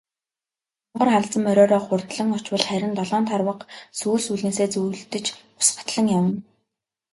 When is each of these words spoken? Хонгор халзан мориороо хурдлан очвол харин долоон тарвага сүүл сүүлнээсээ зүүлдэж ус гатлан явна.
Хонгор 0.87 1.09
халзан 1.13 1.41
мориороо 1.45 1.81
хурдлан 1.83 2.29
очвол 2.37 2.63
харин 2.69 2.93
долоон 2.97 3.25
тарвага 3.31 3.65
сүүл 3.99 4.21
сүүлнээсээ 4.25 4.67
зүүлдэж 4.73 5.25
ус 5.59 5.69
гатлан 5.77 6.07
явна. 6.19 6.35